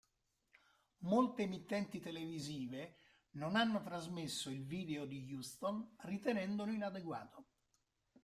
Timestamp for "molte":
1.03-1.43